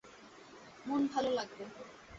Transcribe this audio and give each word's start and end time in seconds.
মন 0.85 1.01
ভালো 1.13 1.29
লাগবে। 1.31 1.63